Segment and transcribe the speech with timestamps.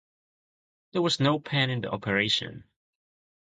[0.93, 2.63] There was no pain in the operation.